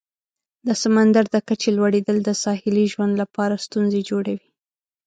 [0.67, 4.47] د سمندر د کچې لوړیدل د ساحلي ژوند لپاره ستونزې جوړوي.